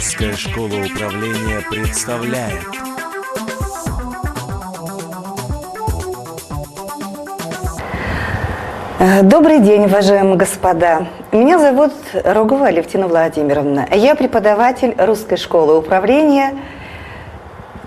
Русская 0.00 0.32
школа 0.32 0.64
управления 0.64 1.60
представляет 1.68 2.64
Добрый 9.24 9.58
день, 9.58 9.84
уважаемые 9.84 10.36
господа. 10.36 11.06
Меня 11.32 11.58
зовут 11.58 11.92
Рогова 12.14 12.68
Алевтина 12.68 13.08
Владимировна. 13.08 13.86
Я 13.92 14.14
преподаватель 14.14 14.94
Русской 14.96 15.36
школы 15.36 15.76
управления. 15.76 16.56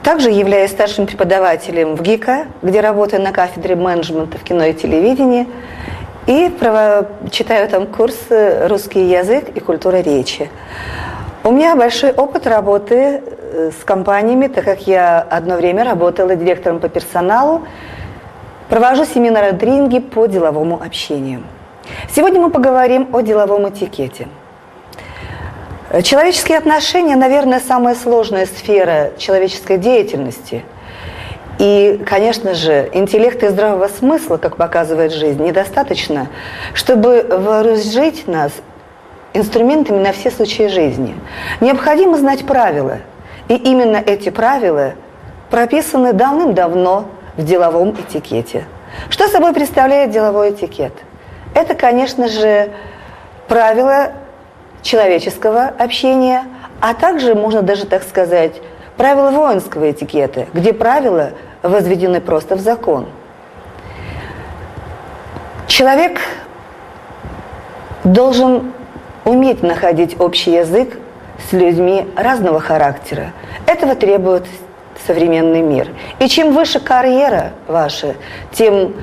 Также 0.03 0.29
являюсь 0.29 0.69
старшим 0.69 1.07
преподавателем 1.07 1.95
в 1.95 2.03
ГИКа, 2.03 2.45
где 2.61 2.81
работаю 2.81 3.23
на 3.23 3.31
кафедре 3.31 3.75
менеджмента 3.75 4.37
в 4.37 4.43
кино 4.43 4.65
и 4.65 4.73
телевидении. 4.73 5.47
И 6.27 6.55
читаю 7.31 7.67
там 7.69 7.87
курсы 7.87 8.67
«Русский 8.67 9.03
язык 9.09 9.49
и 9.55 9.59
культура 9.59 9.97
речи». 9.97 10.51
У 11.45 11.51
меня 11.51 11.75
большой 11.75 12.13
опыт 12.13 12.47
работы 12.47 12.95
э, 12.95 13.71
с 13.77 13.83
компаниями, 13.83 14.47
так 14.47 14.63
как 14.63 14.87
я 14.87 15.19
одно 15.19 15.57
время 15.57 15.83
работала 15.83 16.37
директором 16.37 16.79
по 16.79 16.87
персоналу, 16.87 17.67
провожу 18.69 19.03
семинары 19.03 19.51
тренинги 19.51 19.99
по 19.99 20.25
деловому 20.25 20.81
общению. 20.81 21.43
Сегодня 22.09 22.39
мы 22.39 22.49
поговорим 22.49 23.09
о 23.11 23.19
деловом 23.19 23.67
этикете. 23.67 24.29
Человеческие 26.01 26.59
отношения, 26.59 27.17
наверное, 27.17 27.59
самая 27.59 27.95
сложная 27.95 28.45
сфера 28.45 29.11
человеческой 29.17 29.77
деятельности. 29.77 30.63
И, 31.59 32.01
конечно 32.05 32.53
же, 32.53 32.89
интеллекта 32.93 33.47
и 33.47 33.49
здравого 33.49 33.89
смысла, 33.89 34.37
как 34.37 34.55
показывает 34.55 35.11
жизнь, 35.11 35.43
недостаточно, 35.43 36.29
чтобы 36.73 37.21
вооружить 37.29 38.29
нас 38.29 38.53
инструментами 39.33 39.99
на 39.99 40.11
все 40.11 40.31
случаи 40.31 40.67
жизни. 40.67 41.15
Необходимо 41.61 42.17
знать 42.17 42.45
правила. 42.45 42.99
И 43.47 43.55
именно 43.55 43.97
эти 43.97 44.29
правила 44.29 44.93
прописаны 45.49 46.13
давным-давно 46.13 47.05
в 47.35 47.43
деловом 47.43 47.91
этикете. 47.91 48.65
Что 49.09 49.27
собой 49.27 49.53
представляет 49.53 50.11
деловой 50.11 50.51
этикет? 50.51 50.93
Это, 51.53 51.75
конечно 51.75 52.27
же, 52.27 52.71
правила 53.47 54.11
человеческого 54.81 55.65
общения, 55.65 56.43
а 56.79 56.93
также, 56.93 57.35
можно 57.35 57.61
даже 57.61 57.85
так 57.85 58.03
сказать, 58.03 58.61
правила 58.97 59.31
воинского 59.31 59.91
этикета, 59.91 60.47
где 60.53 60.73
правила 60.73 61.31
возведены 61.61 62.21
просто 62.21 62.55
в 62.55 62.59
закон. 62.59 63.07
Человек 65.67 66.19
должен 68.03 68.73
уметь 69.25 69.63
находить 69.63 70.19
общий 70.19 70.51
язык 70.51 70.97
с 71.49 71.53
людьми 71.53 72.07
разного 72.15 72.59
характера. 72.59 73.33
Этого 73.65 73.95
требует 73.95 74.45
современный 75.05 75.61
мир. 75.61 75.89
И 76.19 76.27
чем 76.27 76.53
выше 76.53 76.79
карьера 76.79 77.53
ваша, 77.67 78.15
тем 78.51 78.93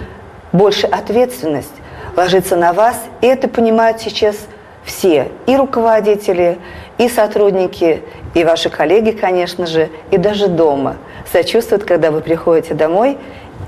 больше 0.53 0.87
ответственность 0.87 1.73
ложится 2.17 2.57
на 2.57 2.73
вас. 2.73 2.97
И 3.21 3.27
это 3.27 3.49
понимают 3.49 4.01
сейчас 4.01 4.37
все. 4.85 5.29
И 5.47 5.57
руководители, 5.57 6.59
и 6.99 7.09
сотрудники, 7.09 8.03
и 8.35 8.45
ваши 8.45 8.71
коллеги, 8.71 9.11
конечно 9.11 9.67
же, 9.67 9.91
и 10.11 10.17
даже 10.17 10.49
дома. 10.49 10.97
Сочувствуют, 11.31 11.85
когда 11.85 12.11
вы 12.11 12.21
приходите 12.21 12.75
домой 12.75 13.19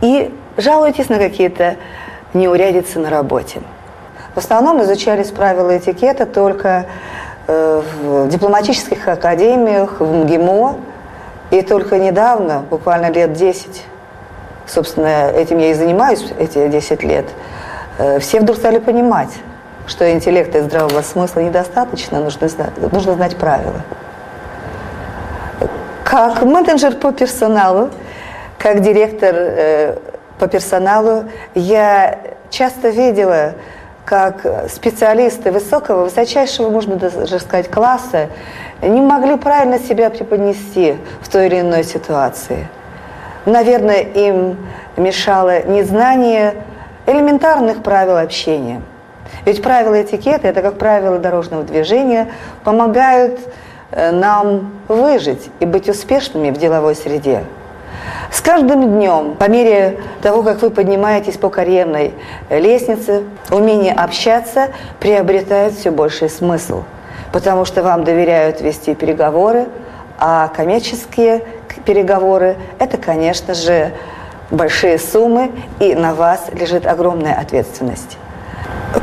и 0.00 0.30
жалуетесь 0.56 1.08
на 1.08 1.19
какие-то 1.19 1.77
неурядицы 2.34 2.98
на 2.98 3.11
работе. 3.11 3.61
В 4.34 4.38
основном 4.38 4.83
изучались 4.83 5.30
правила 5.30 5.77
этикета 5.77 6.25
только 6.25 6.86
э, 7.47 7.83
в 8.02 8.28
дипломатических 8.28 9.06
академиях, 9.06 10.00
в 10.00 10.11
МГИМО. 10.11 10.77
И 11.50 11.61
только 11.61 11.98
недавно, 11.98 12.64
буквально 12.70 13.11
лет 13.11 13.34
10, 13.34 13.84
собственно, 14.67 15.29
этим 15.30 15.58
я 15.58 15.73
и 15.73 15.74
занимаюсь 15.74 16.33
эти 16.39 16.67
10 16.67 17.02
лет, 17.02 17.27
э, 17.98 18.20
все 18.20 18.40
вдруг 18.40 18.56
стали 18.56 18.79
понимать, 18.79 19.29
что 19.86 20.11
интеллекта 20.11 20.58
и 20.58 20.61
здравого 20.62 21.02
смысла 21.02 21.40
недостаточно, 21.40 22.20
нужно 22.20 22.48
знать, 22.48 22.70
нужно 22.90 23.12
знать 23.12 23.36
правила. 23.36 23.83
Как 26.05 26.42
менеджер 26.42 26.96
по 26.96 27.12
персоналу, 27.12 27.90
как 28.58 28.80
директор 28.80 29.35
э, 29.35 29.98
по 30.39 30.46
персоналу, 30.46 31.24
я 31.55 32.18
часто 32.48 32.89
видела 32.89 33.52
как 34.05 34.68
специалисты 34.68 35.52
высокого, 35.52 36.05
высочайшего, 36.05 36.70
можно 36.70 36.96
даже 36.96 37.39
сказать, 37.39 37.70
класса, 37.70 38.29
не 38.80 39.01
могли 39.01 39.36
правильно 39.36 39.79
себя 39.79 40.11
преподнести 40.11 40.96
в 41.20 41.29
той 41.29 41.46
или 41.46 41.61
иной 41.61 41.85
ситуации. 41.85 42.68
Наверное, 43.46 44.01
им 44.01 44.57
мешало 44.96 45.62
незнание 45.62 46.55
элементарных 47.07 47.83
правил 47.83 48.17
общения. 48.17 48.83
Ведь 49.45 49.62
правила 49.62 50.01
этикета, 50.02 50.48
это 50.48 50.62
как 50.62 50.79
правила 50.79 51.18
дорожного 51.18 51.64
движения, 51.64 52.29
помогают 52.64 53.41
э, 53.91 54.11
нам 54.12 54.73
выжить 54.89 55.51
и 55.58 55.67
быть 55.67 55.89
успешными 55.89 56.51
в 56.51 56.58
деловой 56.58 56.95
среде. 56.95 57.45
С 58.32 58.40
каждым 58.40 58.94
днем, 58.94 59.34
по 59.34 59.46
мере 59.46 60.00
того, 60.22 60.42
как 60.42 60.62
вы 60.62 60.70
поднимаетесь 60.70 61.36
по 61.36 61.50
карьерной 61.50 62.14
лестнице, 62.48 63.24
умение 63.50 63.92
общаться 63.92 64.68
приобретает 65.00 65.74
все 65.74 65.90
больший 65.90 66.30
смысл, 66.30 66.84
потому 67.30 67.66
что 67.66 67.82
вам 67.82 68.04
доверяют 68.04 68.62
вести 68.62 68.94
переговоры, 68.94 69.66
а 70.18 70.48
коммерческие 70.48 71.42
переговоры– 71.84 72.56
это, 72.78 72.96
конечно 72.96 73.52
же, 73.52 73.92
большие 74.50 74.98
суммы, 74.98 75.52
и 75.78 75.94
на 75.94 76.14
вас 76.14 76.46
лежит 76.52 76.86
огромная 76.86 77.34
ответственность. 77.34 78.16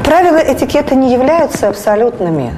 Правила 0.03 0.37
этикета 0.37 0.95
не 0.95 1.13
являются 1.13 1.69
абсолютными. 1.69 2.51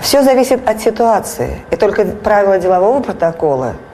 Все 0.00 0.22
зависит 0.22 0.68
от 0.68 0.80
ситуации. 0.80 1.60
И 1.70 1.76
только 1.76 2.04
правила 2.04 2.58
делового 2.58 3.00
протокола– 3.00 3.74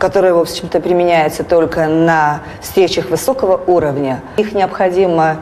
которые, 0.00 0.32
в 0.32 0.38
общем-то, 0.38 0.80
применяются 0.80 1.44
только 1.44 1.86
на 1.86 2.40
встречах 2.62 3.10
высокого 3.10 3.60
уровня, 3.66 4.22
их 4.38 4.54
необходимо 4.54 5.36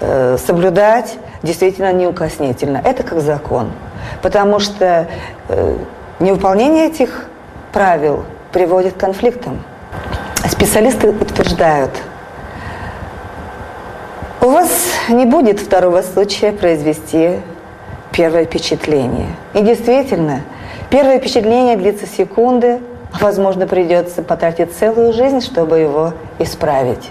э, 0.00 0.38
соблюдать 0.38 1.18
действительно 1.42 1.92
неукоснительно. 1.92 2.80
Это 2.82 3.02
как 3.02 3.20
закон. 3.20 3.70
Потому 4.22 4.58
что 4.58 5.06
э, 5.48 5.76
невыполнение 6.18 6.86
этих 6.86 7.26
правил 7.72 8.24
приводит 8.52 8.94
к 8.94 8.96
конфликтам. 8.96 9.62
Специалисты 10.48 11.10
утверждают, 11.10 11.92
у 14.40 14.46
вас 14.46 14.70
не 15.10 15.26
будет 15.26 15.60
второго 15.60 16.00
случая 16.00 16.52
произвести 16.52 17.40
первое 18.12 18.46
впечатление. 18.46 19.36
И 19.52 19.60
действительно, 19.60 20.40
первое 20.88 21.18
впечатление 21.18 21.76
длится 21.76 22.06
секунды, 22.06 22.80
Возможно, 23.20 23.66
придется 23.66 24.22
потратить 24.22 24.72
целую 24.72 25.12
жизнь, 25.12 25.42
чтобы 25.42 25.78
его 25.78 26.14
исправить. 26.38 27.10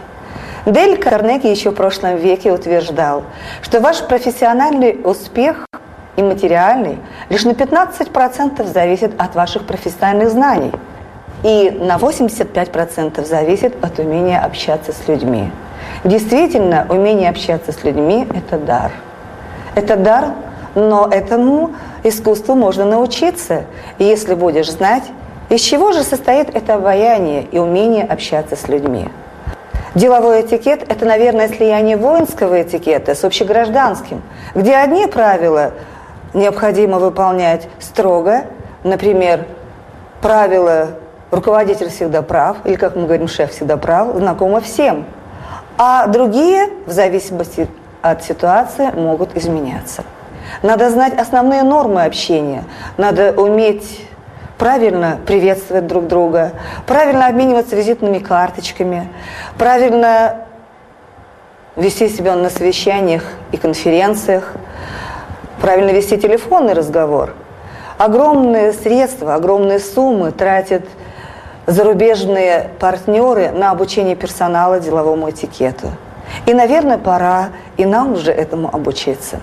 Дель 0.65 0.97
Карнеги 0.97 1.47
еще 1.47 1.69
в 1.69 1.75
прошлом 1.75 2.17
веке 2.17 2.51
утверждал, 2.51 3.23
что 3.61 3.79
ваш 3.79 4.01
профессиональный 4.01 4.99
успех 5.03 5.65
и 6.15 6.23
материальный 6.23 6.97
лишь 7.29 7.45
на 7.45 7.51
15% 7.51 8.65
зависит 8.65 9.19
от 9.21 9.35
ваших 9.35 9.65
профессиональных 9.65 10.31
знаний 10.31 10.71
и 11.43 11.71
на 11.71 11.97
85% 11.97 13.25
зависит 13.25 13.83
от 13.83 13.99
умения 13.99 14.39
общаться 14.39 14.91
с 14.91 15.07
людьми. 15.07 15.51
Действительно, 16.03 16.85
умение 16.89 17.29
общаться 17.29 17.71
с 17.71 17.83
людьми– 17.83 18.27
это 18.35 18.57
дар. 18.57 18.91
Это 19.75 19.95
дар, 19.95 20.33
но 20.75 21.07
этому 21.09 21.71
искусству 22.03 22.55
можно 22.55 22.83
научиться, 22.83 23.63
если 23.97 24.33
будешь 24.33 24.69
знать 24.71 25.03
из 25.49 25.61
чего 25.61 25.91
же 25.91 26.03
состоит 26.03 26.55
это 26.55 26.75
обаяние 26.75 27.43
и 27.43 27.57
умение 27.57 28.03
общаться 28.03 28.55
с 28.55 28.67
людьми? 28.67 29.09
Деловой 29.95 30.41
этикет– 30.41 30.83
это, 30.89 31.05
наверное, 31.05 31.47
слияние 31.47 31.97
воинского 31.97 32.61
этикета 32.61 33.15
с 33.15 33.23
общегражданским, 33.23 34.21
где 34.53 34.75
одни 34.75 35.07
правила 35.07 35.71
необходимо 36.35 36.99
выполнять 36.99 37.67
строго, 37.79 38.43
например, 38.83 39.45
правило 40.21 40.89
«руководитель 41.31 41.89
всегда 41.89 42.21
прав», 42.21 42.57
или, 42.65 42.75
как 42.75 42.95
мы 42.95 43.03
говорим, 43.03 43.27
«шеф 43.27 43.51
всегда 43.51 43.77
прав», 43.77 44.15
знакомо 44.15 44.61
всем, 44.61 45.05
а 45.79 46.05
другие, 46.05 46.69
в 46.85 46.91
зависимости 46.91 47.67
от 48.03 48.23
ситуации, 48.23 48.91
могут 48.91 49.35
изменяться. 49.35 50.03
Надо 50.61 50.89
знать 50.91 51.17
основные 51.17 51.63
нормы 51.63 52.03
общения, 52.03 52.63
надо 52.97 53.33
уметь 53.33 54.08
правильно 54.59 55.17
приветствовать 55.25 55.87
друг 55.87 56.07
друга, 56.07 56.51
правильно 56.85 57.27
обмениваться 57.27 57.75
визитными 57.75 58.19
карточками, 58.19 59.07
правильно 59.57 60.45
вести 61.75 62.09
себя 62.09 62.35
на 62.35 62.49
совещаниях 62.49 63.23
и 63.53 63.57
конференциях, 63.57 64.53
правильно 65.61 65.91
вести 65.91 66.17
телефонный 66.17 66.73
разговор. 66.73 67.33
Огромные 67.97 68.73
средства, 68.73 69.35
огромные 69.35 69.79
суммы 69.79 70.31
тратят 70.31 70.83
зарубежные 71.65 72.69
партнеры 72.79 73.51
на 73.51 73.71
обучение 73.71 74.15
персонала 74.15 74.79
деловому 74.79 75.29
этикету. 75.29 75.91
И, 76.45 76.53
наверное, 76.53 76.97
пора 76.97 77.49
и 77.77 77.85
нам 77.85 78.13
уже 78.13 78.31
этому 78.31 78.73
обучиться. 78.73 79.39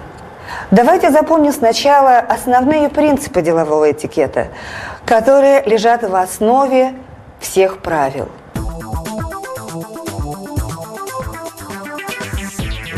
Давайте 0.70 1.10
запомним 1.10 1.52
сначала 1.52 2.18
основные 2.18 2.88
принципы 2.88 3.42
делового 3.42 3.90
этикета, 3.90 4.48
которые 5.04 5.62
лежат 5.64 6.02
в 6.02 6.14
основе 6.14 6.94
всех 7.40 7.78
правил. 7.78 8.28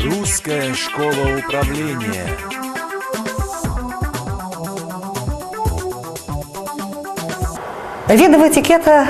Русская 0.04 0.74
школа 0.74 1.38
управления. 1.38 2.28
Видов 8.08 8.42
этикета 8.42 9.06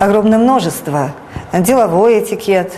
огромное 0.00 0.38
множество. 0.38 1.12
Деловой 1.52 2.20
этикет, 2.20 2.72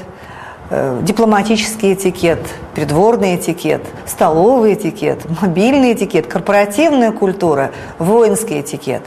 э, 0.69 0.99
дипломатический 1.03 1.95
этикет, 1.95 2.41
придворный 2.75 3.37
этикет, 3.37 3.83
столовый 4.07 4.75
этикет, 4.75 5.21
мобильный 5.41 5.93
этикет, 5.93 6.27
корпоративная 6.27 7.13
культура, 7.13 7.71
воинский 7.99 8.61
этикет. 8.61 9.03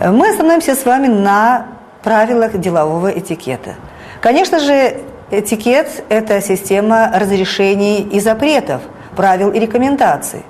Мы 0.00 0.30
остановимся 0.30 0.74
с 0.74 0.84
вами 0.84 1.08
на 1.08 1.66
правилах 2.02 2.58
делового 2.58 3.08
этикета. 3.08 3.74
Конечно 4.20 4.58
же, 4.58 4.98
этикет– 5.30 6.04
это 6.08 6.40
система 6.40 7.10
разрешений 7.14 8.00
и 8.00 8.20
запретов, 8.20 8.80
правил 9.16 9.50
и 9.50 9.58
рекомендаций. 9.58 10.42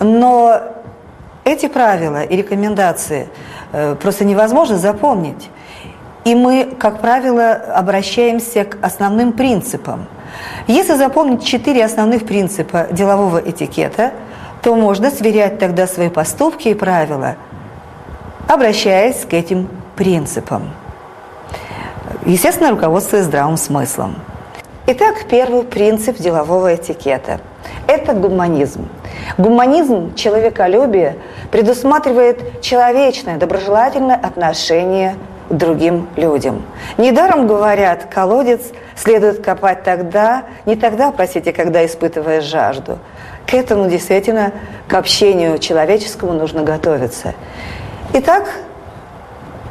Но 0.00 0.60
эти 1.44 1.66
правила 1.66 2.22
и 2.22 2.36
рекомендации– 2.36 3.28
Э, 3.76 3.96
просто 3.96 4.24
невозможно 4.24 4.78
запомнить. 4.78 5.50
И 6.24 6.36
мы, 6.36 6.76
как 6.78 7.00
правило, 7.00 7.50
обращаемся 7.50 8.64
к 8.64 8.78
основным 8.80 9.32
принципам. 9.32 10.06
Если 10.66 10.94
запомнить 10.94 11.44
четыре 11.44 11.84
основных 11.84 12.24
принципа 12.24 12.86
делового 12.90 13.38
этикета, 13.38 14.12
то 14.62 14.74
можно 14.74 15.10
сверять 15.10 15.58
тогда 15.58 15.86
свои 15.86 16.08
поступки 16.08 16.68
и 16.68 16.74
правила, 16.74 17.36
обращаясь 18.48 19.24
к 19.24 19.34
этим 19.34 19.68
принципам. 19.96 20.70
Естественно, 22.24 22.70
руководствуясь 22.70 23.24
здравым 23.24 23.56
смыслом. 23.56 24.16
Итак, 24.86 25.24
первый 25.30 25.62
принцип 25.62 26.16
делового 26.18 26.74
этикета– 26.74 27.40
это 27.86 28.12
гуманизм– 28.12 28.88
Гуманизм, 29.38 30.14
человеколюбие 30.14 31.16
предусматривает 31.50 32.60
человечное, 32.60 33.36
доброжелательное 33.36 34.16
отношение 34.16 35.16
другим 35.50 36.08
людям. 36.16 36.62
Недаром 36.98 37.46
говорят, 37.46 38.06
колодец 38.06 38.60
следует 38.96 39.42
копать 39.44 39.82
тогда, 39.82 40.44
не 40.66 40.76
тогда, 40.76 41.10
простите, 41.10 41.52
когда 41.52 41.84
испытываешь 41.84 42.44
жажду. 42.44 42.98
К 43.46 43.54
этому 43.54 43.88
действительно, 43.88 44.52
к 44.88 44.94
общению 44.94 45.58
человеческому 45.58 46.32
нужно 46.32 46.62
готовиться. 46.62 47.34
Итак, 48.14 48.48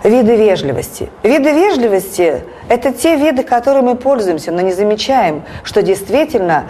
виды 0.04 0.36
вежливости. 0.36 1.10
Виды 1.24 1.52
вежливости– 1.52 2.44
это 2.70 2.92
те 2.94 3.16
виды, 3.16 3.44
которыми 3.44 3.86
мы 3.86 3.96
пользуемся, 3.96 4.52
но 4.52 4.62
не 4.62 4.74
замечаем, 4.74 5.44
что 5.64 5.82
действительно 5.82 6.66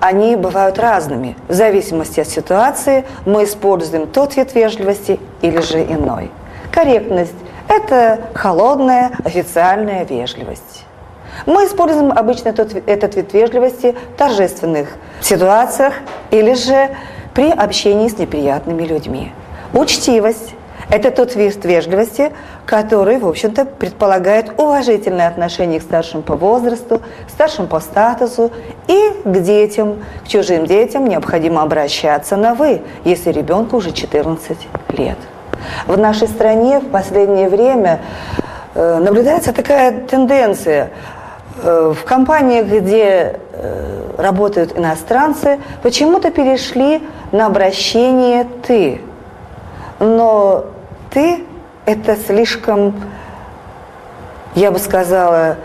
они 0.00 0.36
бывают 0.36 0.78
разными. 0.78 1.36
В 1.48 1.54
зависимости 1.54 2.20
от 2.20 2.28
ситуации 2.28 3.04
мы 3.24 3.44
используем 3.44 4.06
тот 4.08 4.36
вид 4.36 4.54
вежливости 4.54 5.20
или 5.40 5.60
же 5.60 5.82
иной. 5.82 6.30
Корректность– 6.70 7.34
это 7.72 8.20
холодная 8.34 9.12
официальная 9.24 10.04
вежливость. 10.04 10.84
Мы 11.46 11.64
используем 11.64 12.12
обычно 12.12 12.52
тот, 12.52 12.74
этот 12.86 13.16
вид 13.16 13.32
вежливости 13.32 13.96
в 14.14 14.18
торжественных 14.18 14.88
ситуациях 15.20 15.94
или 16.30 16.54
же 16.54 16.90
при 17.34 17.50
общении 17.50 18.08
с 18.08 18.18
неприятными 18.18 18.82
людьми. 18.82 19.32
Учтивость 19.72 20.54
это 20.90 21.10
тот 21.10 21.34
вид 21.36 21.64
вежливости, 21.64 22.32
который, 22.66 23.16
в 23.16 23.26
общем-то, 23.26 23.64
предполагает 23.64 24.60
уважительное 24.60 25.28
отношение 25.28 25.80
к 25.80 25.82
старшим 25.82 26.22
по 26.22 26.36
возрасту, 26.36 27.00
старшим 27.28 27.66
по 27.66 27.80
статусу 27.80 28.50
и 28.88 29.00
к 29.24 29.40
детям, 29.40 30.00
к 30.22 30.28
чужим 30.28 30.66
детям 30.66 31.08
необходимо 31.08 31.62
обращаться 31.62 32.36
на 32.36 32.54
«вы», 32.54 32.82
если 33.04 33.32
ребенку 33.32 33.78
уже 33.78 33.92
14 33.92 34.58
лет. 34.98 35.16
В 35.86 35.98
нашей 35.98 36.28
стране 36.28 36.80
в 36.80 36.88
последнее 36.90 37.48
время 37.48 38.00
э, 38.74 38.98
наблюдается 38.98 39.52
такая 39.52 40.00
тенденция 40.06 40.90
э, 41.62 41.94
в 41.96 42.04
компаниях, 42.04 42.66
где 42.66 43.40
э, 43.52 44.14
работают 44.18 44.76
иностранцы, 44.78 45.58
почему-то 45.82 46.30
перешли 46.30 47.02
на 47.32 47.46
обращение 47.46 48.46
«ты». 48.66 49.00
Но 49.98 50.66
ты– 51.10 51.44
это 51.86 52.16
слишком, 52.16 53.00
я 54.54 54.72
бы 54.72 54.78
сказала, 54.78 55.56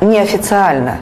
неофициально. 0.00 0.98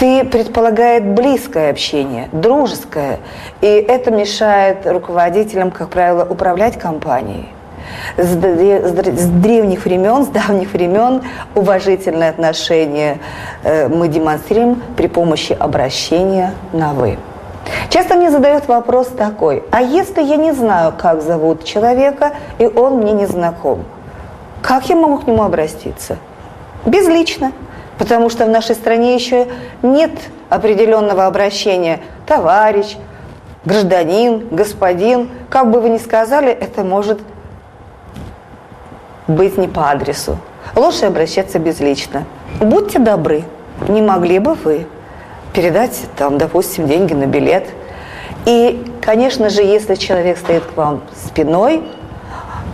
Ты 0.00 0.24
предполагает 0.24 1.04
близкое 1.04 1.68
общение, 1.68 2.30
дружеское, 2.32 3.18
и 3.60 3.66
это 3.66 4.10
мешает 4.10 4.86
руководителям, 4.86 5.70
как 5.70 5.90
правило, 5.90 6.26
управлять 6.26 6.78
компанией. 6.78 7.50
С, 8.16 8.30
с 8.32 9.28
древних 9.28 9.84
времен, 9.84 10.24
с 10.24 10.28
давних 10.28 10.72
времен 10.72 11.20
уважительное 11.54 12.30
отношение 12.30 13.18
э, 13.62 13.88
мы 13.88 14.08
демонстрируем 14.08 14.82
при 14.96 15.06
помощи 15.06 15.52
обращения 15.52 16.54
на 16.72 16.94
«вы». 16.94 17.18
Часто 17.90 18.14
мне 18.14 18.30
задают 18.30 18.68
вопрос 18.68 19.08
такой, 19.08 19.64
а 19.70 19.82
если 19.82 20.22
я 20.22 20.36
не 20.36 20.52
знаю, 20.52 20.94
как 20.96 21.20
зовут 21.20 21.64
человека, 21.64 22.32
и 22.58 22.64
он 22.64 23.00
мне 23.00 23.12
не 23.12 23.26
знаком, 23.26 23.84
как 24.62 24.88
я 24.88 24.96
могу 24.96 25.18
к 25.18 25.26
нему 25.26 25.42
обратиться? 25.42 26.16
Безлично, 26.86 27.52
потому 28.00 28.30
что 28.30 28.46
в 28.46 28.48
нашей 28.48 28.74
стране 28.74 29.14
еще 29.14 29.46
нет 29.82 30.10
определенного 30.48 31.26
обращения 31.26 32.00
«товарищ», 32.26 32.96
«гражданин», 33.66 34.48
«господин». 34.50 35.28
Как 35.50 35.70
бы 35.70 35.80
вы 35.80 35.90
ни 35.90 35.98
сказали, 35.98 36.50
это 36.50 36.82
может 36.82 37.20
быть 39.28 39.58
не 39.58 39.68
по 39.68 39.90
адресу. 39.90 40.38
Лучше 40.74 41.04
обращаться 41.04 41.58
безлично. 41.58 42.24
Будьте 42.58 42.98
добры, 42.98 43.44
не 43.86 44.00
могли 44.00 44.38
бы 44.38 44.54
вы 44.54 44.86
передать, 45.52 46.00
там, 46.16 46.38
допустим, 46.38 46.86
деньги 46.86 47.12
на 47.12 47.26
билет. 47.26 47.66
И, 48.46 48.82
конечно 49.02 49.50
же, 49.50 49.60
если 49.60 49.94
человек 49.94 50.38
стоит 50.38 50.64
к 50.64 50.74
вам 50.74 51.02
спиной, 51.22 51.82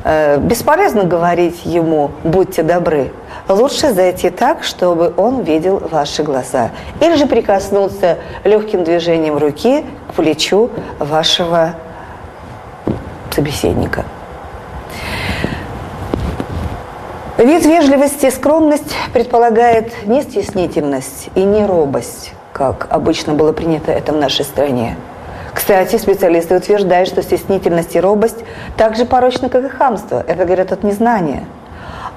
э, 0.04 0.38
бесполезно 0.38 1.02
говорить 1.02 1.62
ему 1.64 2.12
«будьте 2.22 2.62
добры». 2.62 3.10
Лучше 3.48 3.92
зайти 3.92 4.30
так, 4.30 4.64
чтобы 4.64 5.12
он 5.16 5.42
видел 5.42 5.78
ваши 5.90 6.22
глаза. 6.22 6.70
Или 7.00 7.14
же 7.14 7.26
прикоснуться 7.26 8.18
легким 8.44 8.84
движением 8.84 9.38
руки 9.38 9.84
к 10.08 10.14
плечу 10.14 10.70
вашего 10.98 11.74
собеседника. 13.32 14.04
Вид 17.38 17.64
вежливости 17.64 18.26
и 18.26 18.30
скромность 18.30 18.94
предполагает 19.12 20.06
не 20.06 20.22
стеснительность 20.22 21.28
и 21.34 21.44
не 21.44 21.66
робость 21.66 22.32
как 22.56 22.86
обычно 22.88 23.34
было 23.34 23.52
принято 23.52 23.92
это 23.92 24.14
в 24.14 24.16
нашей 24.16 24.46
стране. 24.46 24.96
Кстати, 25.52 25.96
специалисты 25.96 26.56
утверждают, 26.56 27.06
что 27.06 27.22
стеснительность 27.22 27.94
и 27.94 28.00
робость 28.00 28.38
так 28.78 28.96
же 28.96 29.04
порочны, 29.04 29.50
как 29.50 29.62
и 29.66 29.68
хамство. 29.68 30.24
Это 30.26 30.46
говорят 30.46 30.72
от 30.72 30.82
незнания. 30.82 31.44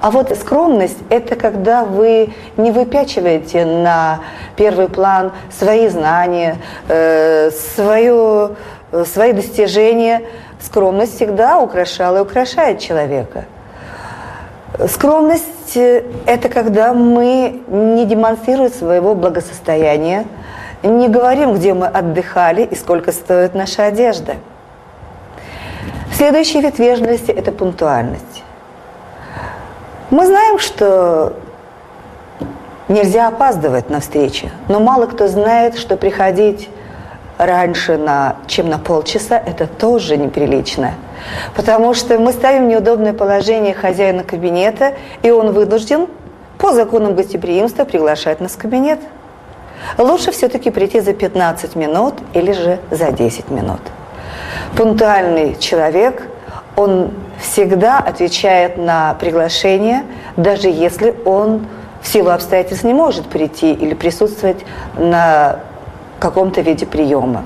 А 0.00 0.10
вот 0.10 0.34
скромность– 0.34 0.96
это 1.10 1.36
когда 1.36 1.84
вы 1.84 2.32
не 2.56 2.70
выпячиваете 2.70 3.66
на 3.66 4.20
первый 4.56 4.88
план 4.88 5.32
свои 5.50 5.88
знания, 5.88 6.56
э, 6.88 7.50
свое, 7.50 8.52
э, 8.92 9.04
свои 9.04 9.32
достижения. 9.32 10.22
Скромность 10.58 11.16
всегда 11.16 11.60
украшала 11.60 12.18
и 12.18 12.20
украшает 12.20 12.78
человека. 12.78 13.44
Скромность 14.88 15.76
э, 15.76 16.04
это 16.24 16.48
когда 16.48 16.94
мы 16.94 17.62
не 17.68 18.06
демонстрируем 18.06 18.72
своего 18.72 19.14
благосостояния, 19.14 20.24
не 20.82 21.08
говорим, 21.08 21.56
где 21.56 21.74
мы 21.74 21.86
отдыхали 21.86 22.62
и 22.62 22.74
сколько 22.74 23.12
стоит 23.12 23.54
наша 23.54 23.84
одежда. 23.84 24.36
Следующий 26.14 26.62
вид 26.62 26.78
вежливости– 26.78 27.30
это 27.36 27.52
пунктуальность. 27.52 28.39
Мы 30.10 30.26
знаем, 30.26 30.58
что 30.58 31.34
нельзя 32.88 33.28
опаздывать 33.28 33.90
на 33.90 34.00
встречи, 34.00 34.50
но 34.68 34.80
мало 34.80 35.06
кто 35.06 35.28
знает, 35.28 35.78
что 35.78 35.96
приходить 35.96 36.68
раньше, 37.38 37.96
на, 37.96 38.36
чем 38.48 38.68
на 38.68 38.78
полчаса, 38.78 39.38
это 39.38 39.68
тоже 39.68 40.16
неприлично. 40.16 40.94
Потому 41.54 41.94
что 41.94 42.18
мы 42.18 42.32
ставим 42.32 42.68
неудобное 42.68 43.12
положение 43.12 43.72
хозяина 43.72 44.24
кабинета, 44.24 44.94
и 45.22 45.30
он 45.30 45.52
вынужден 45.52 46.08
по 46.58 46.72
законам 46.72 47.14
гостеприимства 47.14 47.84
приглашать 47.84 48.40
нас 48.40 48.52
в 48.52 48.58
кабинет. 48.58 48.98
Лучше 49.96 50.32
все-таки 50.32 50.70
прийти 50.70 50.98
за 50.98 51.12
15 51.12 51.76
минут 51.76 52.14
или 52.34 52.50
же 52.50 52.80
за 52.90 53.12
10 53.12 53.48
минут. 53.50 53.80
Пунктуальный 54.76 55.56
человек, 55.56 56.26
он 56.76 57.12
всегда 57.40 57.98
отвечает 57.98 58.76
на 58.76 59.14
приглашение, 59.14 60.04
даже 60.36 60.68
если 60.68 61.14
он 61.24 61.66
в 62.02 62.08
силу 62.08 62.30
обстоятельств 62.30 62.84
не 62.84 62.94
может 62.94 63.26
прийти 63.26 63.72
или 63.72 63.94
присутствовать 63.94 64.64
на 64.96 65.60
каком-то 66.18 66.60
виде 66.60 66.86
приема. 66.86 67.44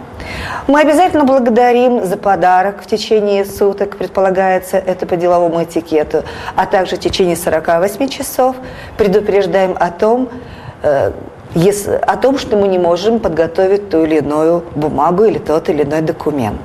Мы 0.67 0.81
обязательно 0.81 1.25
благодарим 1.25 2.05
за 2.05 2.17
подарок 2.17 2.83
в 2.83 2.87
течение 2.87 3.45
суток, 3.45 3.97
предполагается 3.97 4.77
это 4.77 5.07
по 5.07 5.17
деловому 5.17 5.63
этикету, 5.63 6.25
а 6.57 6.67
также 6.67 6.97
в 6.97 7.01
течение 7.01 7.37
48 7.37 8.09
часов 8.09 8.57
предупреждаем 8.97 9.77
о 9.79 9.91
том, 9.91 10.29
э, 10.83 11.13
о 12.03 12.17
том, 12.17 12.39
что 12.39 12.57
мы 12.57 12.69
не 12.69 12.79
можем 12.79 13.21
подготовить 13.21 13.91
ту 13.91 14.05
или 14.05 14.17
иную 14.17 14.65
бумагу 14.75 15.25
или 15.25 15.39
тот 15.39 15.69
или 15.69 15.85
иной 15.85 16.01
документ. 16.01 16.61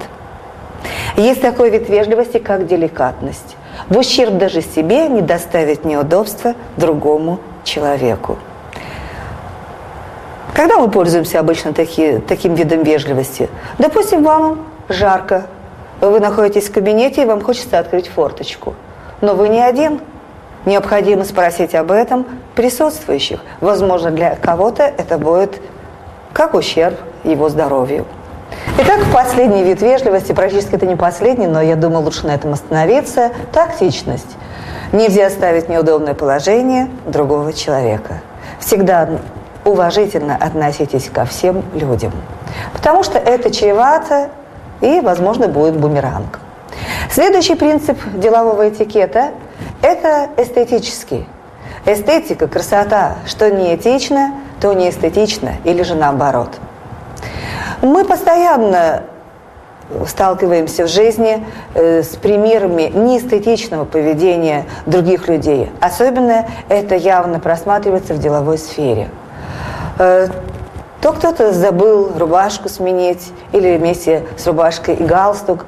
Есть 1.17 1.41
такой 1.41 1.69
вид 1.69 1.89
вежливости, 1.89 2.37
как 2.37 2.67
деликатность. 2.67 3.55
В 3.89 3.97
ущерб 3.97 4.33
даже 4.33 4.61
себе 4.61 5.07
не 5.07 5.21
доставить 5.21 5.85
неудобства 5.85 6.55
другому 6.77 7.39
человеку. 7.63 8.37
Когда 10.53 10.77
мы 10.77 10.89
пользуемся 10.89 11.39
обычно 11.39 11.73
таки, 11.73 12.19
таким 12.19 12.53
видом 12.53 12.83
вежливости? 12.83 13.49
Допустим, 13.77 14.23
вам 14.23 14.67
жарко, 14.89 15.45
вы 16.01 16.19
находитесь 16.19 16.69
в 16.69 16.73
кабинете, 16.73 17.23
и 17.23 17.25
вам 17.25 17.41
хочется 17.41 17.79
открыть 17.79 18.07
форточку. 18.07 18.73
Но 19.21 19.35
вы 19.35 19.49
не 19.49 19.61
один. 19.61 20.01
Необходимо 20.65 21.23
спросить 21.23 21.75
об 21.75 21.91
этом 21.91 22.25
присутствующих. 22.55 23.39
Возможно, 23.61 24.11
для 24.11 24.35
кого-то 24.35 24.83
это 24.83 25.17
будет 25.17 25.61
как 26.33 26.53
ущерб 26.53 26.99
его 27.23 27.49
здоровью. 27.49 28.05
Итак, 28.77 28.99
последний 29.13 29.63
вид 29.63 29.81
вежливости, 29.81 30.31
практически 30.31 30.75
это 30.75 30.85
не 30.85 30.95
последний, 30.95 31.47
но 31.47 31.61
я 31.61 31.75
думаю, 31.75 32.03
лучше 32.03 32.25
на 32.27 32.31
этом 32.31 32.53
остановиться– 32.53 33.31
тактичность. 33.51 34.37
Нельзя 34.91 35.29
ставить 35.29 35.69
неудобное 35.69 36.13
положение 36.13 36.89
другого 37.05 37.53
человека. 37.53 38.21
Всегда 38.59 39.09
уважительно 39.65 40.35
относитесь 40.35 41.09
ко 41.09 41.25
всем 41.25 41.63
людям, 41.73 42.11
потому 42.73 43.03
что 43.03 43.19
это 43.19 43.51
чревато 43.51 44.29
и, 44.81 45.01
возможно, 45.01 45.47
будет 45.47 45.77
бумеранг. 45.77 46.39
Следующий 47.11 47.55
принцип 47.55 47.99
делового 48.15 48.69
этикета– 48.69 49.31
это 49.81 50.29
эстетический. 50.37 51.27
Эстетика, 51.85 52.47
красота, 52.47 53.15
что 53.25 53.49
не 53.51 53.75
этично, 53.75 54.33
то 54.61 54.73
не 54.73 54.89
эстетично, 54.89 55.53
или 55.63 55.83
же 55.83 55.95
наоборот. 55.95 56.49
Мы 57.81 58.03
постоянно 58.03 59.03
сталкиваемся 60.05 60.83
в 60.83 60.89
жизни 60.89 61.45
э, 61.73 62.03
с 62.03 62.15
примерами 62.17 62.91
неэстетичного 62.93 63.85
поведения 63.85 64.65
других 64.85 65.27
людей. 65.27 65.71
Особенно 65.79 66.45
это 66.67 66.95
явно 66.95 67.39
просматривается 67.39 68.13
в 68.13 68.19
деловой 68.19 68.57
сфере. 68.57 69.09
Э, 69.97 70.27
то 71.01 71.13
кто-то 71.13 71.53
забыл 71.53 72.11
рубашку 72.17 72.67
сменить 72.67 73.31
или 73.53 73.77
вместе 73.77 74.25
с 74.37 74.45
рубашкой 74.45 74.95
и 74.95 75.03
галстук. 75.03 75.65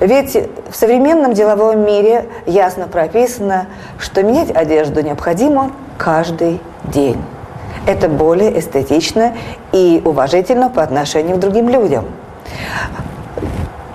Ведь 0.00 0.34
в 0.70 0.74
современном 0.74 1.34
деловом 1.34 1.84
мире 1.84 2.26
ясно 2.46 2.88
прописано, 2.88 3.66
что 3.98 4.22
менять 4.22 4.50
одежду 4.50 5.02
необходимо 5.02 5.72
каждый 5.98 6.60
день. 6.84 7.22
Это 7.90 8.08
более 8.08 8.56
эстетично 8.56 9.34
и 9.72 10.00
уважительно 10.04 10.70
по 10.70 10.80
отношению 10.80 11.38
к 11.38 11.40
другим 11.40 11.68
людям. 11.68 12.04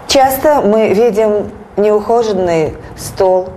Часто 0.09 0.59
мы 0.59 0.89
видим 0.89 1.49
неухоженный 1.77 2.75
стол. 2.97 3.51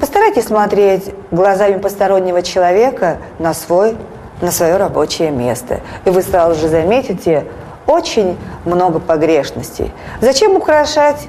Постарайтесь 0.00 0.46
смотреть 0.46 1.14
глазами 1.30 1.78
постороннего 1.78 2.42
человека 2.42 3.18
на 3.38 3.54
свой, 3.54 3.96
на 4.40 4.50
свое 4.50 4.76
рабочее 4.76 5.30
место. 5.30 5.78
И 6.04 6.10
вы 6.10 6.22
сразу 6.22 6.60
же 6.60 6.66
заметите 6.66 7.44
очень 7.86 8.36
много 8.64 8.98
погрешностей. 8.98 9.92
Зачем 10.20 10.56
украшать 10.56 11.28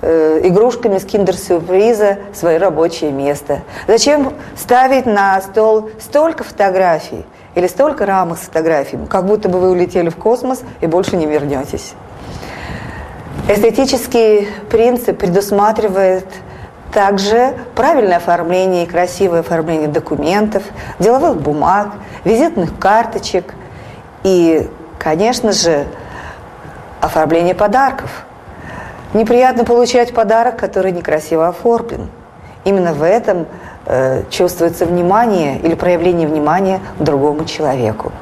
э, 0.00 0.40
игрушками 0.44 0.96
с 0.96 1.04
киндер-сюрприза 1.04 2.16
свое 2.32 2.56
рабочее 2.56 3.12
место? 3.12 3.60
Зачем 3.86 4.32
ставить 4.56 5.04
на 5.04 5.38
стол 5.42 5.90
столько 6.00 6.44
фотографий 6.44 7.26
или 7.60 7.66
столько 7.66 8.06
рамок 8.06 8.38
с 8.38 8.42
фотографиями, 8.42 9.04
как 9.04 9.26
будто 9.26 9.50
бы 9.50 9.60
вы 9.60 9.70
улетели 9.70 10.08
в 10.08 10.16
космос 10.16 10.62
и 10.80 10.86
больше 10.86 11.16
не 11.16 11.26
вернетесь? 11.26 11.92
Эстетический 13.48 14.48
принцип 14.70 15.18
предусматривает 15.18 16.26
также 16.90 17.54
правильное 17.74 18.16
оформление 18.16 18.84
и 18.84 18.86
красивое 18.86 19.40
оформление 19.40 19.88
документов, 19.88 20.62
деловых 20.98 21.42
бумаг, 21.42 21.90
визитных 22.24 22.78
карточек 22.78 23.54
и, 24.24 24.66
конечно 24.98 25.52
же, 25.52 25.84
оформление 27.02 27.54
подарков. 27.54 28.24
Неприятно 29.12 29.64
получать 29.66 30.14
подарок, 30.14 30.56
который 30.56 30.92
некрасиво 30.92 31.48
оформлен. 31.48 32.08
Именно 32.64 32.94
в 32.94 33.02
этом 33.02 33.46
э, 33.90 34.22
чувствуется 34.30 34.86
внимание 34.86 35.58
или 35.58 35.74
проявление 35.74 36.28
внимания 36.28 36.80
другому 36.98 37.44
человеку. 37.44 38.12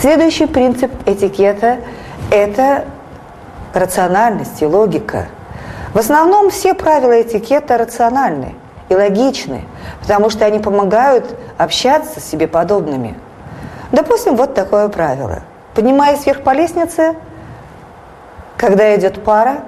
Следующий 0.00 0.46
принцип 0.46 0.90
этикета– 1.06 1.78
это 2.30 2.84
рациональность 3.74 4.62
и 4.62 4.66
логика. 4.66 5.26
В 5.92 5.98
основном 5.98 6.50
все 6.50 6.74
правила 6.74 7.20
этикета 7.20 7.76
рациональны 7.78 8.54
и 8.88 8.94
логичны, 8.94 9.62
потому 10.00 10.30
что 10.30 10.44
они 10.44 10.58
помогают 10.58 11.36
общаться 11.58 12.20
с 12.20 12.24
себе 12.24 12.46
подобными. 12.46 13.14
Допустим, 13.92 14.36
вот 14.36 14.54
такое 14.54 14.88
правило. 14.88 15.40
Поднимаясь 15.74 16.24
вверх 16.24 16.42
по 16.42 16.54
лестнице, 16.54 17.16
когда 18.56 18.94
идет 18.96 19.22
пара, 19.22 19.58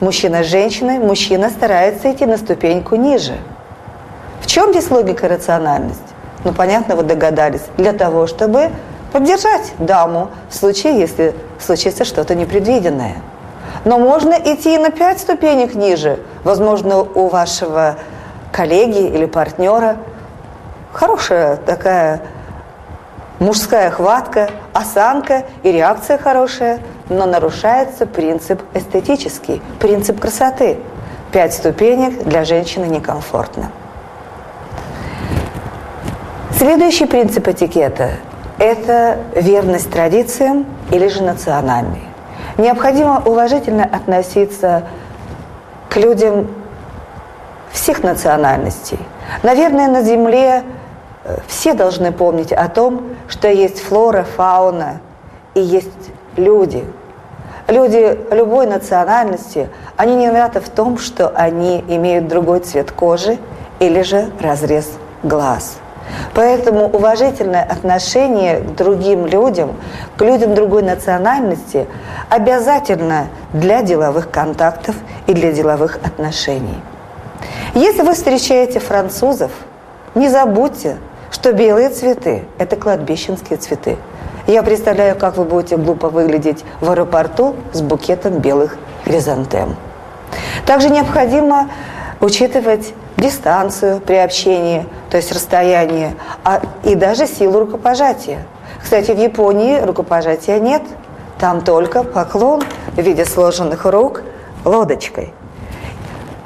мужчина 0.00 0.42
с 0.42 0.46
женщиной, 0.46 0.98
мужчина 0.98 1.50
старается 1.50 2.10
идти 2.10 2.26
на 2.26 2.36
ступеньку 2.36 2.96
ниже. 2.96 3.36
В 4.44 4.46
чем 4.46 4.72
здесь 4.72 4.90
логика 4.90 5.24
и 5.24 5.30
рациональность? 5.30 5.98
Ну, 6.44 6.52
понятно, 6.52 6.96
вы 6.96 7.02
догадались. 7.02 7.62
Для 7.78 7.94
того, 7.94 8.26
чтобы 8.26 8.70
поддержать 9.10 9.72
даму 9.78 10.28
в 10.50 10.54
случае, 10.54 10.98
если 10.98 11.34
случится 11.58 12.04
что-то 12.04 12.34
непредвиденное. 12.34 13.14
Но 13.86 13.98
можно 13.98 14.34
идти 14.34 14.76
на 14.76 14.90
пять 14.90 15.18
ступенек 15.18 15.74
ниже. 15.74 16.18
Возможно, 16.44 16.98
у 16.98 17.28
вашего 17.28 17.96
коллеги 18.52 19.06
или 19.06 19.24
партнера 19.24 19.96
хорошая 20.92 21.56
такая 21.56 22.20
мужская 23.38 23.90
хватка, 23.90 24.50
осанка 24.74 25.44
и 25.62 25.72
реакция 25.72 26.18
хорошая, 26.18 26.80
но 27.08 27.24
нарушается 27.24 28.04
принцип 28.04 28.60
эстетический, 28.74 29.62
принцип 29.80 30.20
красоты. 30.20 30.76
Пять 31.32 31.54
ступенек 31.54 32.24
для 32.24 32.44
женщины 32.44 32.84
некомфортно. 32.84 33.70
Следующий 36.64 37.04
принцип 37.04 37.46
этикета– 37.46 38.12
это 38.58 39.18
верность 39.34 39.90
традициям 39.90 40.64
или 40.90 41.08
же 41.08 41.22
национальный. 41.22 42.00
Необходимо 42.56 43.22
уважительно 43.22 43.84
относиться 43.84 44.84
к 45.90 45.96
людям 45.98 46.48
всех 47.70 48.02
национальностей. 48.02 48.98
Наверное, 49.42 49.88
на 49.88 50.02
Земле 50.02 50.62
э, 51.24 51.36
все 51.48 51.74
должны 51.74 52.12
помнить 52.12 52.50
о 52.50 52.66
том, 52.70 53.10
что 53.28 53.46
есть 53.48 53.82
флора, 53.82 54.22
фауна 54.22 55.02
и 55.52 55.60
есть 55.60 55.90
люди. 56.38 56.82
Люди 57.68 58.18
любой 58.30 58.66
национальности, 58.66 59.68
они 59.98 60.16
не 60.16 60.28
виноваты 60.28 60.60
в 60.60 60.70
том, 60.70 60.96
что 60.96 61.28
они 61.28 61.84
имеют 61.88 62.26
другой 62.26 62.60
цвет 62.60 62.90
кожи 62.90 63.36
или 63.80 64.00
же 64.00 64.30
разрез 64.40 64.90
глаз– 65.22 65.76
Поэтому 66.34 66.86
уважительное 66.86 67.62
отношение 67.62 68.60
к 68.60 68.74
другим 68.74 69.26
людям, 69.26 69.76
к 70.16 70.22
людям 70.22 70.54
другой 70.54 70.82
национальности 70.82 71.86
обязательно 72.28 73.28
для 73.52 73.82
деловых 73.82 74.30
контактов 74.30 74.96
и 75.26 75.32
для 75.32 75.52
деловых 75.52 75.98
отношений. 76.04 76.82
Если 77.74 78.02
вы 78.02 78.14
встречаете 78.14 78.80
французов, 78.80 79.50
не 80.14 80.28
забудьте, 80.28 80.96
что 81.30 81.52
белые 81.52 81.88
цветы– 81.90 82.44
это 82.58 82.76
кладбищенские 82.76 83.58
цветы. 83.58 83.96
Я 84.46 84.62
представляю, 84.62 85.16
как 85.16 85.36
вы 85.36 85.44
будете 85.44 85.76
глупо 85.76 86.08
выглядеть 86.08 86.64
в 86.80 86.90
аэропорту 86.90 87.56
с 87.72 87.80
букетом 87.80 88.38
белых 88.38 88.76
хризантем. 89.04 89.76
Также 90.66 90.90
необходимо 90.90 91.68
учитывать 92.20 92.92
дистанцию 93.16 94.00
при 94.00 94.14
общении, 94.14 94.86
то 95.10 95.16
есть 95.16 95.32
расстояние, 95.32 96.14
а, 96.42 96.60
и 96.82 96.94
даже 96.94 97.26
силу 97.26 97.60
рукопожатия. 97.60 98.46
Кстати, 98.82 99.12
в 99.12 99.18
Японии 99.18 99.80
рукопожатия 99.80 100.58
нет, 100.58 100.82
там 101.38 101.62
только 101.62 102.02
поклон 102.02 102.62
в 102.92 103.00
виде 103.00 103.24
сложенных 103.24 103.84
рук 103.84 104.22
лодочкой. 104.64 105.32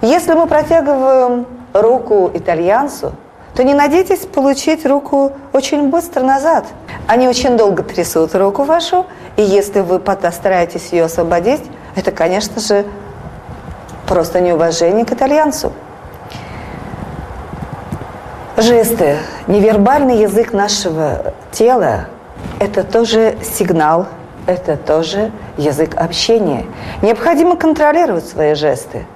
Если 0.03 0.33
мы 0.35 0.47
протягиваем 0.47 1.47
руку 1.73 2.31
итальянцу, 2.33 3.13
то 3.55 3.65
не 3.65 3.75
надейтесь 3.75 4.21
получить 4.21 4.87
руку 4.87 5.33
очень 5.53 5.91
быстро 5.91 6.23
назад. 6.23 6.65
Они 7.09 7.27
очень 7.27 7.57
долго 7.57 7.83
трясут 7.83 8.35
руку 8.35 8.63
вашу, 8.63 9.07
и 9.37 9.43
если 9.43 9.81
вы 9.81 9.99
постараетесь 9.99 10.93
ее 10.93 11.07
освободить, 11.07 11.63
это, 11.97 12.13
конечно 12.13 12.61
же, 12.61 12.85
просто 14.07 14.41
неуважение 14.41 15.05
к 15.05 15.13
итальянцу. 15.13 15.73
Жесты, 18.61 19.19
невербальный 19.47 20.19
язык 20.23 20.53
нашего 20.53 21.33
тела– 21.53 22.07
это 22.59 22.83
тоже 22.83 23.39
сигнал, 23.41 24.09
это 24.49 24.77
тоже 24.77 25.31
язык 25.57 25.95
общения. 25.95 26.67
Необходимо 27.01 27.55
контролировать 27.55 28.27
свои 28.27 28.55
жесты. 28.55 29.07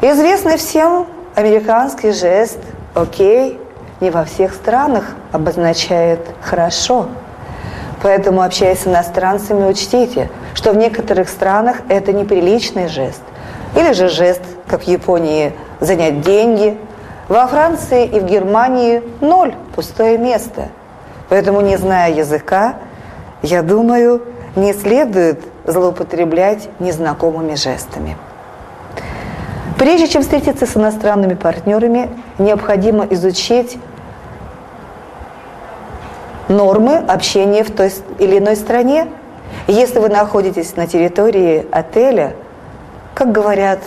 Известный 0.00 0.56
всем 0.56 1.08
американский 1.34 2.12
жест 2.12 2.58
«Окей» 2.94 3.60
не 4.00 4.08
во 4.08 4.24
всех 4.24 4.54
странах 4.54 5.04
обозначает 5.30 6.20
«хорошо». 6.40 7.08
Поэтому, 8.02 8.40
общаясь 8.40 8.78
с 8.78 8.86
иностранцами, 8.86 9.68
учтите, 9.68 10.30
что 10.54 10.72
в 10.72 10.76
некоторых 10.78 11.28
странах 11.28 11.82
это 11.90 12.14
неприличный 12.14 12.88
жест. 12.88 13.20
Или 13.76 13.92
же 13.92 14.08
жест, 14.08 14.40
как 14.66 14.84
в 14.84 14.88
Японии, 14.88 15.52
занять 15.80 16.22
деньги. 16.22 16.78
Во 17.28 17.46
Франции 17.46 18.06
и 18.06 18.20
в 18.20 18.24
Германии 18.24 19.02
ноль, 19.20 19.54
пустое 19.74 20.16
место. 20.16 20.68
Поэтому, 21.28 21.60
не 21.60 21.76
зная 21.76 22.10
языка, 22.10 22.76
я 23.42 23.62
думаю, 23.62 24.22
не 24.56 24.72
следует 24.72 25.40
злоупотреблять 25.66 26.70
незнакомыми 26.78 27.54
жестами. 27.54 28.16
Прежде 29.78 30.08
чем 30.08 30.22
встретиться 30.22 30.66
с 30.66 30.76
иностранными 30.76 31.34
партнерами, 31.34 32.08
необходимо 32.38 33.06
изучить 33.10 33.78
нормы 36.48 36.96
общения 36.96 37.62
в 37.62 37.70
той 37.70 37.92
или 38.18 38.38
иной 38.38 38.56
стране. 38.56 39.06
Если 39.66 39.98
вы 39.98 40.08
находитесь 40.08 40.76
на 40.76 40.86
территории 40.86 41.66
отеля, 41.70 42.32
как 43.14 43.32
говорят 43.32 43.80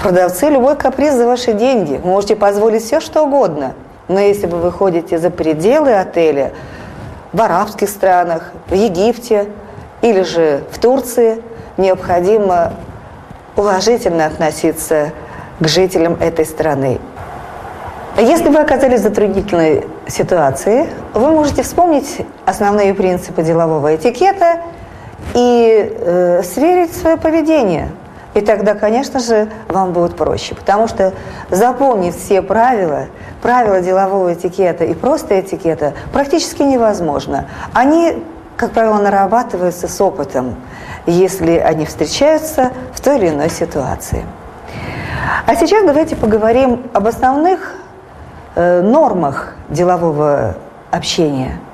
продавцы, 0.00 0.48
любой 0.48 0.76
каприз 0.76 1.14
за 1.14 1.26
ваши 1.26 1.52
деньги. 1.52 2.00
Вы 2.02 2.08
можете 2.08 2.36
позволить 2.36 2.84
все, 2.84 3.00
что 3.00 3.22
угодно. 3.22 3.74
Но 4.08 4.20
если 4.20 4.46
вы 4.46 4.58
выходите 4.58 5.18
за 5.18 5.30
пределы 5.30 5.94
отеля, 5.94 6.52
в 7.32 7.42
арабских 7.42 7.90
странах, 7.90 8.52
в 8.68 8.74
Египте 8.74 9.46
или 10.00 10.22
же 10.22 10.62
в 10.70 10.78
Турции, 10.78 11.42
необходимо 11.76 12.72
уважительно 13.56 14.26
относиться 14.26 15.12
к 15.60 15.68
жителям 15.68 16.14
этой 16.20 16.46
страны. 16.46 16.98
Если 18.18 18.48
вы 18.48 18.60
оказались 18.60 19.00
в 19.00 19.02
затруднительной 19.02 19.84
ситуации, 20.06 20.88
вы 21.12 21.30
можете 21.32 21.62
вспомнить 21.62 22.24
основные 22.46 22.94
принципы 22.94 23.42
делового 23.42 23.94
этикета 23.94 24.60
и 25.34 25.94
э, 25.94 26.42
сверить 26.42 26.96
свое 26.96 27.18
поведение. 27.18 27.90
И 28.36 28.40
тогда, 28.42 28.74
конечно 28.74 29.18
же, 29.18 29.48
вам 29.68 29.92
будет 29.92 30.14
проще. 30.14 30.54
Потому 30.54 30.86
что 30.86 31.12
запомнить 31.50 32.14
все 32.14 32.42
правила, 32.42 33.06
правила 33.42 33.80
делового 33.80 34.34
этикета 34.34 34.84
и 34.84 34.94
просто 34.94 35.40
этикета 35.40 35.94
практически 36.12 36.62
невозможно. 36.62 37.46
Они, 37.72 38.22
как 38.56 38.72
правило, 38.72 38.98
нарабатываются 38.98 39.88
с 39.88 40.00
опытом 40.00 40.54
если 41.06 41.52
они 41.58 41.86
встречаются 41.86 42.72
в 42.92 43.00
той 43.00 43.18
или 43.18 43.28
иной 43.28 43.48
ситуации. 43.48 44.24
А 45.46 45.54
сейчас 45.54 45.86
давайте 45.86 46.16
поговорим 46.16 46.82
об 46.92 47.06
основных 47.06 47.74
э, 48.54 48.82
нормах 48.82 49.54
делового 49.68 50.56
общения– 50.90 51.60